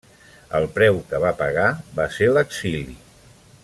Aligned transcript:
El 0.59 0.65
preu 0.77 0.97
que 1.11 1.19
va 1.25 1.33
pagar 1.43 1.69
va 2.01 2.09
ser 2.19 2.31
l'exili. 2.35 3.01